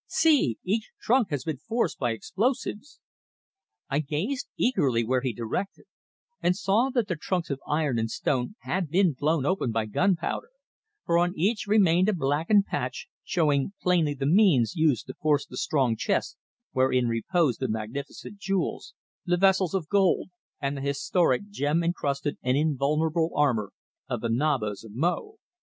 See! 0.07 0.57
Each 0.63 0.89
trunk 0.99 1.29
has 1.29 1.43
been 1.43 1.57
forced 1.57 1.99
by 1.99 2.09
explosives!" 2.09 2.99
I 3.87 3.99
gazed 3.99 4.47
eagerly 4.57 5.03
where 5.05 5.21
he 5.21 5.31
directed, 5.31 5.85
and 6.41 6.55
saw 6.57 6.89
that 6.89 7.07
the 7.07 7.15
trunks 7.15 7.51
of 7.51 7.59
iron 7.67 7.99
and 7.99 8.09
stone 8.09 8.55
had 8.61 8.89
been 8.89 9.13
blown 9.13 9.45
open 9.45 9.71
by 9.71 9.85
gunpowder, 9.85 10.49
for 11.05 11.19
on 11.19 11.33
each 11.37 11.67
remained 11.67 12.09
a 12.09 12.13
blackened 12.15 12.65
patch, 12.65 13.09
showing 13.23 13.73
plainly 13.79 14.15
the 14.15 14.25
means 14.25 14.75
used 14.75 15.05
to 15.05 15.13
force 15.13 15.45
the 15.45 15.55
strong 15.55 15.95
chest 15.95 16.35
wherein 16.71 17.07
reposed 17.07 17.59
the 17.59 17.67
magnificent 17.67 18.39
jewels, 18.39 18.95
the 19.27 19.37
vessels 19.37 19.75
of 19.75 19.87
gold, 19.87 20.31
and 20.59 20.75
the 20.77 20.81
historic 20.81 21.47
gem 21.51 21.83
encrusted 21.83 22.39
and 22.41 22.57
invulnerable 22.57 23.29
armour 23.35 23.71
of 24.09 24.21
the 24.21 24.29
Nabas 24.29 24.83
of 24.83 24.93
Mo. 24.95 25.35